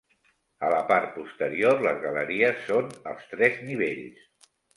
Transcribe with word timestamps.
A 0.69 0.69
la 0.73 0.77
part 0.91 1.11
posterior, 1.17 1.83
les 1.89 1.99
galeries 2.07 2.65
són 2.71 2.89
als 3.13 3.29
tres 3.35 3.61
nivells. 3.71 4.27